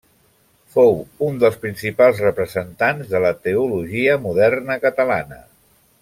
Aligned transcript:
Fou 0.75 0.95
un 1.27 1.35
dels 1.43 1.57
principals 1.65 2.21
representants 2.25 3.11
de 3.13 3.21
la 3.27 3.33
teologia 3.43 4.15
moderna 4.29 4.79
catalana. 4.87 5.39